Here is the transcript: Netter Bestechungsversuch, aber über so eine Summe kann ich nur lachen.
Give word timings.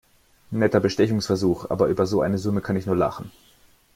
Netter 0.49 0.79
Bestechungsversuch, 0.79 1.69
aber 1.69 1.85
über 1.87 2.07
so 2.07 2.21
eine 2.23 2.39
Summe 2.39 2.61
kann 2.61 2.75
ich 2.75 2.87
nur 2.87 2.95
lachen. 2.97 3.31